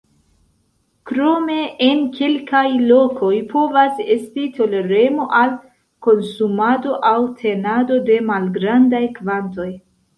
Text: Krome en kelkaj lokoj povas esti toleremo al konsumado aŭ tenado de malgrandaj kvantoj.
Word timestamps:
Krome 1.09 1.57
en 1.87 2.01
kelkaj 2.15 2.63
lokoj 2.93 3.31
povas 3.53 4.01
esti 4.17 4.49
toleremo 4.57 5.31
al 5.43 5.55
konsumado 6.09 6.99
aŭ 7.15 7.17
tenado 7.47 8.05
de 8.13 8.23
malgrandaj 8.35 9.09
kvantoj. 9.23 9.73